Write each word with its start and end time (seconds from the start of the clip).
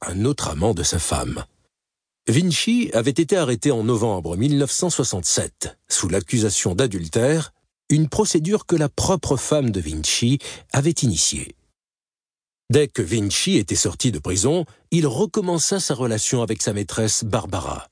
Un 0.00 0.24
autre 0.24 0.48
amant 0.48 0.74
de 0.74 0.82
sa 0.82 0.98
femme. 0.98 1.44
Vinci 2.28 2.90
avait 2.92 3.10
été 3.10 3.36
arrêté 3.36 3.70
en 3.70 3.84
novembre 3.84 4.36
1967 4.36 5.78
sous 5.88 6.08
l'accusation 6.08 6.74
d'adultère, 6.74 7.52
une 7.88 8.08
procédure 8.08 8.66
que 8.66 8.76
la 8.76 8.88
propre 8.88 9.36
femme 9.36 9.70
de 9.70 9.80
Vinci 9.80 10.38
avait 10.72 10.90
initiée. 10.90 11.54
Dès 12.70 12.88
que 12.88 13.02
Vinci 13.02 13.56
était 13.56 13.76
sorti 13.76 14.10
de 14.10 14.18
prison, 14.18 14.64
il 14.90 15.06
recommença 15.06 15.78
sa 15.78 15.94
relation 15.94 16.42
avec 16.42 16.62
sa 16.62 16.72
maîtresse 16.72 17.22
Barbara. 17.22 17.88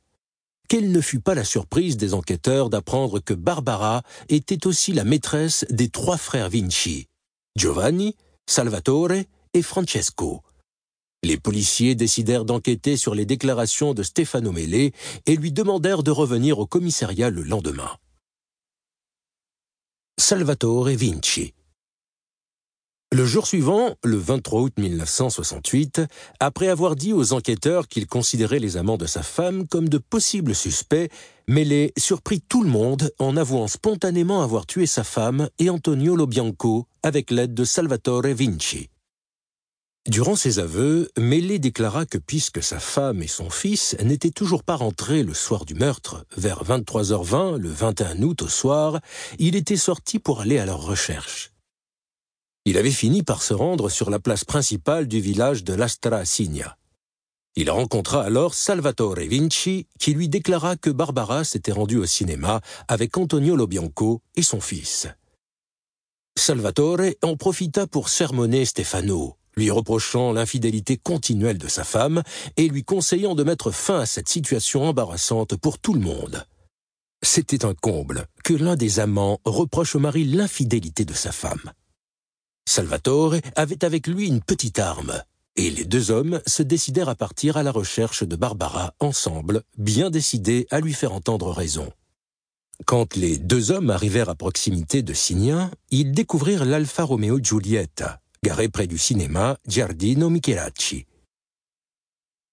Quelle 0.69 0.91
ne 0.91 1.01
fut 1.01 1.21
pas 1.21 1.35
la 1.35 1.45
surprise 1.45 1.97
des 1.97 2.15
enquêteurs 2.15 2.71
d'apprendre 2.71 3.21
que 3.21 3.35
Barbara 3.35 4.03
était 4.29 4.67
aussi 4.67 4.93
la 4.93 5.05
maîtresse 5.05 5.65
des 5.71 5.89
trois 5.89 6.19
frères 6.19 6.51
Vinci, 6.51 7.07
Giovanni, 7.55 8.17
Salvatore 8.47 9.23
et 9.53 9.63
Francesco. 9.63 10.43
Les 11.25 11.39
policiers 11.39 11.95
décidèrent 11.95 12.45
d'enquêter 12.45 12.99
sur 12.99 13.15
les 13.15 13.25
déclarations 13.25 13.95
de 13.95 14.03
Stefano 14.03 14.53
Mele 14.53 14.93
et 15.25 15.37
lui 15.37 15.53
demandèrent 15.53 16.03
de 16.03 16.11
revenir 16.11 16.59
au 16.59 16.67
commissariat 16.67 17.31
le 17.31 17.43
lendemain. 17.43 17.91
Salvatore 20.19 20.91
Vinci 20.91 21.55
le 23.13 23.25
jour 23.25 23.47
suivant, 23.47 23.95
le 24.03 24.17
23 24.17 24.63
août 24.63 24.73
1968, 24.77 26.01
après 26.41 26.67
avoir 26.67 26.97
dit 26.97 27.13
aux 27.13 27.33
enquêteurs 27.33 27.87
qu'il 27.87 28.09
considérait 28.09 28.59
les 28.59 28.77
amants 28.77 28.97
de 28.97 29.07
sa 29.07 29.23
femme 29.23 29.69
comme 29.69 29.89
de 29.89 29.99
possibles 29.99 30.53
suspects, 30.53 31.09
Mele 31.47 31.93
surprit 31.97 32.41
tout 32.41 32.65
le 32.65 32.71
monde 32.71 33.13
en 33.21 33.37
avouant 33.37 33.69
spontanément 33.69 34.43
avoir 34.43 34.67
tué 34.67 34.87
sa 34.87 35.05
femme 35.05 35.49
et 35.61 35.71
Antonio 35.71 36.17
Lobianco 36.17 36.89
avec 37.05 37.31
l'aide 37.31 37.55
de 37.55 37.63
Salvatore 37.63 38.35
Vinci. 38.35 38.89
Durant 40.07 40.37
ses 40.37 40.59
aveux, 40.59 41.11
Mele 41.17 41.59
déclara 41.59 42.05
que 42.05 42.19
puisque 42.19 42.63
sa 42.63 42.79
femme 42.79 43.23
et 43.23 43.27
son 43.27 43.49
fils 43.49 43.97
n'étaient 44.03 44.31
toujours 44.31 44.63
pas 44.63 44.77
rentrés 44.77 45.23
le 45.23 45.33
soir 45.33 45.65
du 45.65 45.75
meurtre, 45.75 46.27
vers 46.37 46.63
23h20 46.63 47.57
le 47.57 47.71
21 47.71 48.21
août 48.21 48.43
au 48.43 48.49
soir, 48.49 49.01
il 49.39 49.57
était 49.57 49.79
sorti 49.79 50.19
pour 50.19 50.43
aller 50.43 50.59
à 50.59 50.67
leur 50.67 50.83
recherche. 50.83 51.53
Il 52.67 52.77
avait 52.77 52.91
fini 52.91 53.23
par 53.23 53.43
se 53.43 53.55
rendre 53.55 53.89
sur 53.89 54.11
la 54.11 54.19
place 54.19 54.45
principale 54.45 55.09
du 55.09 55.21
village 55.21 55.65
de 55.65 55.73
Lastra 55.73 56.27
Signa. 56.27 56.77
Il 57.57 57.71
rencontra 57.71 58.25
alors 58.25 58.53
Salvatore 58.53 59.21
Vinci 59.21 59.87
qui 59.99 60.13
lui 60.13 60.29
déclara 60.29 60.77
que 60.77 60.91
Barbara 60.91 61.45
s'était 61.45 61.73
rendue 61.73 61.99
au 61.99 62.07
cinéma 62.07 62.61
avec 62.89 63.17
Antonio 63.17 63.57
Lobianco 63.57 64.21
et 64.37 64.43
son 64.43 64.61
fils. 64.61 65.09
Salvatore 66.37 67.13
en 67.23 67.37
profita 67.37 67.87
pour 67.87 68.09
sermonner 68.09 68.65
Stefano, 68.65 69.37
lui 69.57 69.71
reprochant 69.71 70.33
l'infidélité 70.33 70.97
continuelle 70.97 71.59
de 71.59 71.69
sa 71.69 71.85
femme 71.85 72.23
et 72.57 72.69
lui 72.69 72.85
conseillant 72.85 73.35
de 73.35 73.45
mettre 73.45 73.71
fin 73.71 74.01
à 74.01 74.07
cette 74.07 74.29
situation 74.29 74.85
embarrassante 74.85 75.57
pour 75.57 75.79
tout 75.79 75.95
le 75.95 76.01
monde. 76.01 76.45
C'était 77.23 77.65
un 77.65 77.75
comble 77.75 78.27
que 78.45 78.55
l'un 78.55 78.77
des 78.77 79.01
amants 79.01 79.41
reproche 79.45 79.95
au 79.97 79.99
mari 79.99 80.25
l'infidélité 80.25 81.05
de 81.05 81.15
sa 81.15 81.33
femme. 81.33 81.73
Salvatore 82.67 83.37
avait 83.57 83.85
avec 83.85 84.07
lui 84.07 84.27
une 84.27 84.43
petite 84.43 84.79
arme, 84.79 85.23
et 85.57 85.71
les 85.71 85.85
deux 85.85 86.11
hommes 86.11 86.41
se 86.47 86.63
décidèrent 86.63 87.09
à 87.09 87.15
partir 87.15 87.57
à 87.57 87.63
la 87.63 87.71
recherche 87.71 88.25
de 88.25 88.37
Barbara 88.37 88.95
ensemble, 89.01 89.63
bien 89.79 90.11
décidés 90.11 90.67
à 90.71 90.81
lui 90.81 90.93
faire 90.93 91.13
entendre 91.13 91.51
raison. 91.51 91.91
Quand 92.87 93.17
les 93.17 93.39
deux 93.39 93.71
hommes 93.71 93.91
arrivèrent 93.91 94.31
à 94.31 94.35
proximité 94.35 95.03
de 95.03 95.15
Signa, 95.15 95.71
ils 95.91 96.13
découvrirent 96.13 96.65
l'Alfa 96.65 97.05
Romeo 97.05 97.39
Giulietta, 97.41 98.21
garé 98.45 98.69
près 98.69 98.87
du 98.87 98.99
cinéma 98.99 99.57
Giardino 99.67 100.29
Michelacci. 100.29 101.07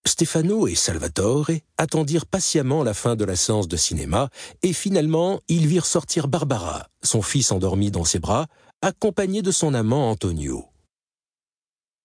Stefano 0.07 0.67
et 0.67 0.75
Salvatore 0.75 1.51
attendirent 1.77 2.25
patiemment 2.25 2.81
la 2.81 2.93
fin 2.93 3.17
de 3.17 3.25
la 3.25 3.35
séance 3.35 3.67
de 3.67 3.75
cinéma 3.75 4.29
et 4.63 4.71
finalement 4.71 5.41
ils 5.49 5.67
virent 5.67 5.85
sortir 5.85 6.29
Barbara, 6.29 6.87
son 7.03 7.21
fils 7.21 7.51
endormi 7.51 7.91
dans 7.91 8.05
ses 8.05 8.19
bras, 8.19 8.47
accompagné 8.81 9.41
de 9.41 9.51
son 9.51 9.73
amant 9.73 10.09
Antonio. 10.09 10.65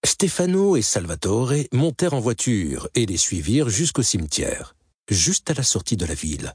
Stefano 0.04 0.76
et 0.76 0.82
Salvatore 0.82 1.52
montèrent 1.72 2.14
en 2.14 2.20
voiture 2.20 2.88
et 2.96 3.06
les 3.06 3.16
suivirent 3.16 3.68
jusqu'au 3.68 4.02
cimetière, 4.02 4.74
juste 5.08 5.48
à 5.48 5.54
la 5.54 5.62
sortie 5.62 5.96
de 5.96 6.06
la 6.06 6.14
ville. 6.14 6.54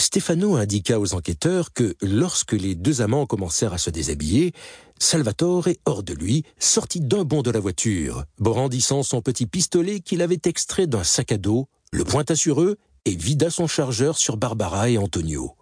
Stefano 0.00 0.54
indiqua 0.54 1.00
aux 1.00 1.14
enquêteurs 1.14 1.72
que 1.72 1.96
lorsque 2.00 2.52
les 2.52 2.76
deux 2.76 3.02
amants 3.02 3.26
commencèrent 3.26 3.72
à 3.72 3.78
se 3.78 3.90
déshabiller, 3.90 4.52
Salvatore, 5.00 5.68
hors 5.86 6.04
de 6.04 6.14
lui, 6.14 6.44
sortit 6.58 7.00
d'un 7.00 7.24
bond 7.24 7.42
de 7.42 7.50
la 7.50 7.60
voiture, 7.60 8.24
brandissant 8.38 9.02
son 9.02 9.22
petit 9.22 9.46
pistolet 9.46 10.00
qu'il 10.00 10.22
avait 10.22 10.40
extrait 10.44 10.86
d'un 10.86 11.02
sac 11.02 11.32
à 11.32 11.36
dos, 11.36 11.68
le 11.92 12.04
pointa 12.04 12.36
sur 12.36 12.62
eux 12.62 12.76
et 13.04 13.16
vida 13.16 13.50
son 13.50 13.66
chargeur 13.66 14.18
sur 14.18 14.36
Barbara 14.36 14.88
et 14.88 14.98
Antonio. 14.98 15.56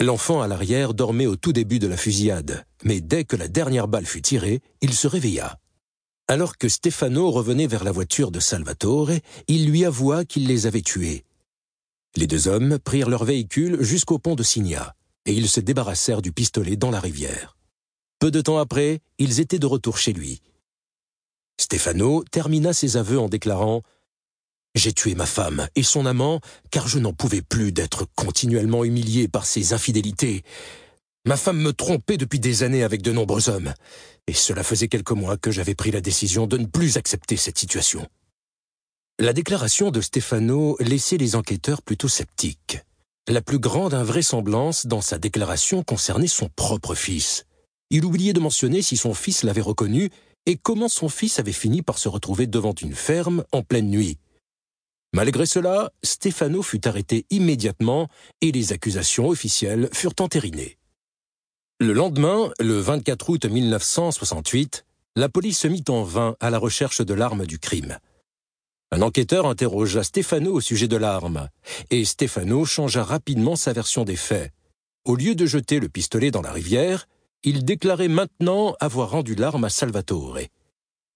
L'enfant 0.00 0.42
à 0.42 0.48
l'arrière 0.48 0.92
dormait 0.92 1.26
au 1.26 1.36
tout 1.36 1.52
début 1.52 1.78
de 1.78 1.86
la 1.86 1.96
fusillade, 1.96 2.64
mais 2.84 3.00
dès 3.00 3.24
que 3.24 3.36
la 3.36 3.48
dernière 3.48 3.88
balle 3.88 4.06
fut 4.06 4.20
tirée, 4.20 4.60
il 4.82 4.94
se 4.94 5.06
réveilla. 5.06 5.58
Alors 6.28 6.58
que 6.58 6.68
Stefano 6.68 7.30
revenait 7.30 7.68
vers 7.68 7.84
la 7.84 7.92
voiture 7.92 8.32
de 8.32 8.40
Salvatore, 8.40 9.12
il 9.46 9.70
lui 9.70 9.84
avoua 9.84 10.24
qu'il 10.24 10.48
les 10.48 10.66
avait 10.66 10.82
tués. 10.82 11.24
Les 12.16 12.26
deux 12.26 12.48
hommes 12.48 12.78
prirent 12.78 13.10
leur 13.10 13.24
véhicule 13.24 13.82
jusqu'au 13.82 14.18
pont 14.18 14.34
de 14.34 14.42
Signa, 14.42 14.94
et 15.26 15.32
ils 15.32 15.48
se 15.48 15.60
débarrassèrent 15.60 16.22
du 16.22 16.32
pistolet 16.32 16.76
dans 16.76 16.90
la 16.90 17.00
rivière. 17.00 17.56
Peu 18.18 18.30
de 18.30 18.40
temps 18.40 18.58
après, 18.58 19.00
ils 19.18 19.40
étaient 19.40 19.58
de 19.58 19.66
retour 19.66 19.98
chez 19.98 20.14
lui. 20.14 20.40
Stefano 21.60 22.24
termina 22.30 22.72
ses 22.72 22.96
aveux 22.96 23.18
en 23.18 23.28
déclarant 23.28 23.82
j'ai 24.76 24.92
tué 24.92 25.14
ma 25.14 25.24
femme 25.24 25.68
et 25.74 25.82
son 25.82 26.04
amant 26.04 26.40
car 26.70 26.86
je 26.86 26.98
n'en 26.98 27.14
pouvais 27.14 27.40
plus 27.40 27.72
d'être 27.72 28.06
continuellement 28.14 28.84
humilié 28.84 29.26
par 29.26 29.46
ses 29.46 29.72
infidélités. 29.72 30.42
Ma 31.24 31.38
femme 31.38 31.58
me 31.58 31.72
trompait 31.72 32.18
depuis 32.18 32.40
des 32.40 32.62
années 32.62 32.84
avec 32.84 33.00
de 33.00 33.10
nombreux 33.10 33.48
hommes, 33.48 33.72
et 34.26 34.34
cela 34.34 34.62
faisait 34.62 34.88
quelques 34.88 35.12
mois 35.12 35.38
que 35.38 35.50
j'avais 35.50 35.74
pris 35.74 35.90
la 35.90 36.02
décision 36.02 36.46
de 36.46 36.58
ne 36.58 36.66
plus 36.66 36.98
accepter 36.98 37.36
cette 37.36 37.58
situation. 37.58 38.06
La 39.18 39.32
déclaration 39.32 39.90
de 39.90 40.02
Stefano 40.02 40.76
laissait 40.78 41.16
les 41.16 41.36
enquêteurs 41.36 41.80
plutôt 41.80 42.06
sceptiques. 42.06 42.80
La 43.26 43.40
plus 43.40 43.58
grande 43.58 43.94
invraisemblance 43.94 44.84
dans 44.84 45.00
sa 45.00 45.16
déclaration 45.16 45.82
concernait 45.82 46.26
son 46.26 46.50
propre 46.50 46.94
fils. 46.94 47.46
Il 47.88 48.04
oubliait 48.04 48.34
de 48.34 48.40
mentionner 48.40 48.82
si 48.82 48.98
son 48.98 49.14
fils 49.14 49.42
l'avait 49.42 49.62
reconnu 49.62 50.10
et 50.44 50.56
comment 50.56 50.90
son 50.90 51.08
fils 51.08 51.38
avait 51.38 51.52
fini 51.52 51.80
par 51.80 51.96
se 51.96 52.10
retrouver 52.10 52.46
devant 52.46 52.74
une 52.74 52.94
ferme 52.94 53.42
en 53.52 53.62
pleine 53.62 53.88
nuit. 53.88 54.18
Malgré 55.14 55.46
cela, 55.46 55.92
Stefano 56.02 56.60
fut 56.60 56.86
arrêté 56.86 57.24
immédiatement 57.30 58.08
et 58.42 58.52
les 58.52 58.74
accusations 58.74 59.28
officielles 59.28 59.88
furent 59.94 60.20
entérinées. 60.20 60.76
Le 61.80 61.94
lendemain, 61.94 62.50
le 62.60 62.78
24 62.80 63.30
août 63.30 63.46
1968, 63.46 64.84
la 65.16 65.30
police 65.30 65.60
se 65.60 65.68
mit 65.68 65.84
en 65.88 66.02
vain 66.02 66.36
à 66.38 66.50
la 66.50 66.58
recherche 66.58 67.00
de 67.00 67.14
l'arme 67.14 67.46
du 67.46 67.58
crime. 67.58 67.98
Un 68.92 69.02
enquêteur 69.02 69.46
interrogea 69.46 70.04
Stefano 70.04 70.52
au 70.52 70.60
sujet 70.60 70.86
de 70.86 70.96
l'arme, 70.96 71.48
et 71.90 72.04
Stefano 72.04 72.64
changea 72.64 73.02
rapidement 73.02 73.56
sa 73.56 73.72
version 73.72 74.04
des 74.04 74.16
faits. 74.16 74.52
Au 75.04 75.16
lieu 75.16 75.34
de 75.34 75.44
jeter 75.44 75.80
le 75.80 75.88
pistolet 75.88 76.30
dans 76.30 76.42
la 76.42 76.52
rivière, 76.52 77.08
il 77.42 77.64
déclarait 77.64 78.08
maintenant 78.08 78.76
avoir 78.78 79.10
rendu 79.10 79.34
l'arme 79.34 79.64
à 79.64 79.70
Salvatore. 79.70 80.38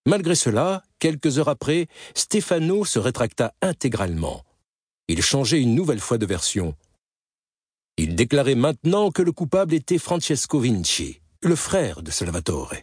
Malgré 0.05 0.35
cela, 0.35 0.83
quelques 0.99 1.39
heures 1.39 1.49
après, 1.49 1.87
Stefano 2.15 2.85
se 2.85 2.99
rétracta 2.99 3.55
intégralement. 3.63 4.43
Il 5.07 5.23
changeait 5.23 5.61
une 5.61 5.75
nouvelle 5.75 6.01
fois 6.01 6.19
de 6.19 6.27
version. 6.27 6.75
Il 7.97 8.17
déclarait 8.17 8.55
maintenant 8.57 9.11
que 9.11 9.23
le 9.23 9.33
coupable 9.33 9.75
était 9.75 9.99
Francesco 9.99 10.59
Vinci, 10.59 11.21
le 11.43 11.55
frère 11.55 12.03
de 12.03 12.11
Salvatore. 12.11 12.75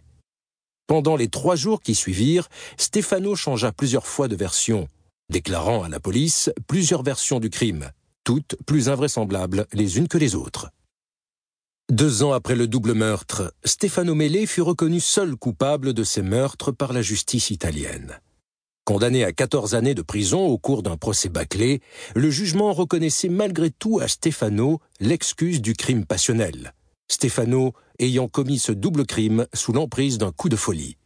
Pendant 0.88 1.18
les 1.18 1.28
trois 1.28 1.58
jours 1.58 1.81
qui 1.81 1.94
suivirent, 1.94 2.48
Stefano 2.78 3.36
changea 3.36 3.74
plusieurs 3.74 4.08
fois 4.08 4.30
de 4.30 4.38
version, 4.38 4.88
déclarant 5.30 5.84
à 5.84 5.89
la 5.89 6.00
police 6.00 6.50
plusieurs 6.66 7.04
versions 7.04 7.42
du 7.42 7.50
crime, 7.50 7.92
toutes 8.24 8.56
plus 8.66 8.88
invraisemblables 8.88 9.68
les 9.74 9.98
unes 9.98 10.07
que 10.07 10.18
les 10.18 10.34
autres. 10.34 10.69
Deux 11.92 12.24
ans 12.24 12.31
après 12.31 12.56
le 12.56 12.68
double 12.68 12.94
meurtre, 12.94 13.54
Stefano 13.66 14.16
Mele 14.16 14.48
fut 14.48 14.62
reconnu 14.62 15.01
seul 15.01 15.36
coupable 15.36 15.94
de 15.94 16.06
ces 16.06 16.22
meurtres 16.22 16.72
par 16.72 16.94
la 16.94 17.01
justice 17.01 17.50
italienne. 17.50 18.22
Condamné 18.86 19.25
à 19.25 19.34
14 19.34 19.75
années 19.75 19.94
de 19.94 20.01
prison 20.01 20.45
au 20.45 20.57
cours 20.57 20.84
d'un 20.84 20.95
procès 20.95 21.28
bâclé, 21.28 21.81
le 22.16 22.30
jugement 22.30 22.72
reconnaissait 22.72 23.28
malgré 23.28 23.72
tout 23.72 24.00
à 24.00 24.07
Stefano 24.07 24.80
l'excuse 25.01 25.62
du 25.62 25.74
crime 25.74 26.06
passionnel, 26.06 26.74
Stefano 27.10 27.74
ayant 28.00 28.28
commis 28.28 28.60
ce 28.60 28.72
double 28.72 29.06
crime 29.06 29.48
sous 29.54 29.74
l'emprise 29.74 30.18
d'un 30.18 30.32
coup 30.32 30.50
de 30.50 30.56
folie. 30.56 30.98